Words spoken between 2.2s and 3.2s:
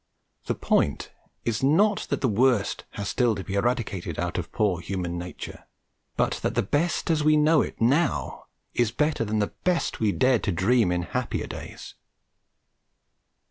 the worst has